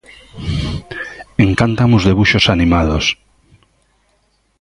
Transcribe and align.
Encántanme 1.45 1.95
os 1.99 2.05
debuxos 2.09 2.45
animados. 2.55 3.05